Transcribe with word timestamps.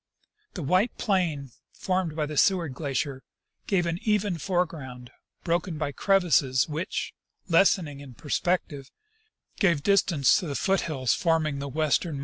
The 0.55 0.63
white 0.63 0.97
plain 0.97 1.51
formed 1.73 2.15
by 2.15 2.25
the 2.25 2.35
Seward 2.35 2.73
glacier 2.73 3.21
gave 3.67 3.85
an 3.85 3.99
even 4.01 4.39
foreground, 4.39 5.11
broken 5.43 5.77
by 5.77 5.91
crevasses 5.91 6.67
which, 6.67 7.13
lessening 7.47 7.99
in 7.99 8.15
per 8.15 8.29
spective, 8.29 8.89
gave 9.59 9.83
distance 9.83 10.37
to 10.39 10.47
the 10.47 10.55
foot 10.55 10.81
hills 10.89 11.13
forming 11.13 11.59
the 11.59 11.67
western 11.67 12.15
mar 12.15 12.15
136 12.15 12.19
I. 12.19 12.19